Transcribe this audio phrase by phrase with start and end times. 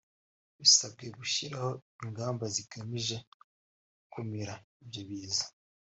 [0.59, 1.71] bisabwe gushyiraho
[2.05, 3.15] ingamba zigamije
[4.01, 5.45] gukumira ibyo biza